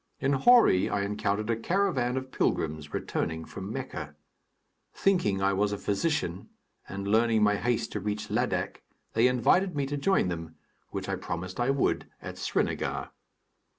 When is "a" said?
1.51-1.55, 5.71-5.77